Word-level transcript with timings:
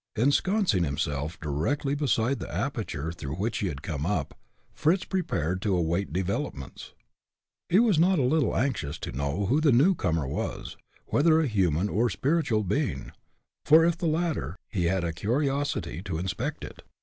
Ensconcing 0.15 0.83
himself 0.83 1.39
directly 1.39 1.93
beside 1.93 2.39
the 2.39 2.51
aperture 2.51 3.11
through 3.11 3.35
which 3.35 3.59
he 3.59 3.67
had 3.67 3.83
come 3.83 4.03
up, 4.03 4.35
Fritz 4.73 5.05
prepared 5.05 5.61
to 5.61 5.77
await 5.77 6.11
developments. 6.11 6.93
He 7.69 7.77
was 7.77 7.99
not 7.99 8.17
a 8.17 8.23
little 8.23 8.57
anxious 8.57 8.97
to 8.97 9.11
know 9.11 9.45
who 9.45 9.61
the 9.61 9.71
new 9.71 9.93
comer 9.93 10.25
was 10.27 10.75
whether 11.09 11.39
a 11.39 11.45
human 11.45 11.87
or 11.87 12.09
spiritual 12.09 12.63
being, 12.63 13.11
for 13.63 13.85
if 13.85 13.95
the 13.95 14.07
latter, 14.07 14.55
he 14.69 14.85
had 14.85 15.03
a 15.03 15.13
curiosity 15.13 16.01
to 16.01 16.17
inspect 16.17 16.63
it. 16.63 16.81